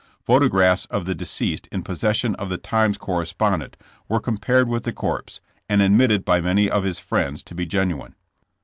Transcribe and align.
Photographs 0.25 0.85
of 0.85 1.05
the 1.05 1.13
deceased 1.13 1.67
in 1.71 1.83
pos 1.83 1.99
session 1.99 2.33
of 2.37 2.49
the 2.49 2.57
Times 2.57 2.97
correspondent 2.97 3.77
were 4.09 4.19
compared 4.19 4.67
with 4.67 4.83
the 4.83 4.91
corpse, 4.91 5.41
and 5.69 5.79
admitted 5.79 6.25
by 6.25 6.41
many 6.41 6.67
of 6.71 6.83
his 6.83 6.97
friends 6.97 7.43
to 7.43 7.53
be 7.53 7.67
genuine. 7.67 8.15